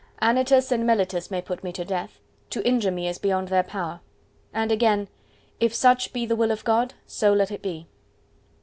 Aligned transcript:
"Anytus 0.19 0.71
and 0.71 0.83
Melitus 0.83 1.29
may 1.29 1.43
put 1.43 1.63
me 1.63 1.71
to 1.73 1.85
death: 1.85 2.19
to 2.49 2.67
injure 2.67 2.89
me 2.89 3.07
is 3.07 3.19
beyond 3.19 3.49
their 3.49 3.61
power." 3.61 3.99
And 4.51 4.71
again:— 4.71 5.09
"If 5.59 5.75
such 5.75 6.11
be 6.11 6.25
the 6.25 6.35
will 6.35 6.49
of 6.49 6.63
God, 6.63 6.95
so 7.05 7.33
let 7.33 7.51
it 7.51 7.61
be." 7.61 7.85